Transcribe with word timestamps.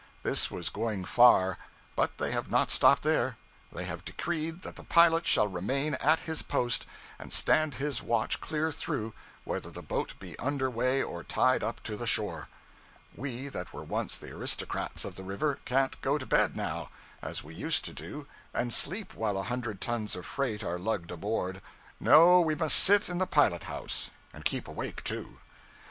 This 0.23 0.49
was 0.49 0.69
going 0.71 1.05
far, 1.05 1.59
but 1.95 2.17
they 2.17 2.31
have 2.31 2.49
not 2.49 2.71
stopped 2.71 3.03
there. 3.03 3.37
They 3.71 3.85
have 3.85 4.03
decreed 4.03 4.63
that 4.63 4.75
the 4.75 4.83
pilot 4.83 5.27
shall 5.27 5.47
remain 5.47 5.93
at 5.93 6.21
his 6.21 6.41
post, 6.41 6.87
and 7.19 7.31
stand 7.31 7.75
his 7.75 8.01
watch 8.01 8.41
clear 8.41 8.71
through, 8.71 9.13
whether 9.43 9.69
the 9.69 9.83
boat 9.83 10.15
be 10.17 10.35
under 10.39 10.71
way 10.71 11.03
or 11.03 11.23
tied 11.23 11.61
up 11.61 11.83
to 11.83 11.95
the 11.95 12.07
shore. 12.07 12.47
We, 13.15 13.47
that 13.49 13.73
were 13.73 13.83
once 13.83 14.17
the 14.17 14.31
aristocrats 14.31 15.05
of 15.05 15.17
the 15.17 15.23
river, 15.23 15.59
can't 15.65 16.01
go 16.01 16.17
to 16.17 16.25
bed 16.25 16.55
now, 16.57 16.89
as 17.21 17.43
we 17.43 17.53
used 17.53 17.85
to 17.85 17.93
do, 17.93 18.25
and 18.55 18.73
sleep 18.73 19.13
while 19.13 19.37
a 19.37 19.43
hundred 19.43 19.81
tons 19.81 20.15
of 20.15 20.25
freight 20.25 20.63
are 20.63 20.79
lugged 20.79 21.11
aboard; 21.11 21.61
no, 21.99 22.39
we 22.41 22.55
must 22.55 22.77
sit 22.77 23.07
in 23.07 23.19
the 23.19 23.27
pilot 23.27 23.65
house; 23.65 24.09
and 24.33 24.45
keep 24.45 24.67
awake, 24.67 25.03
too. 25.03 25.37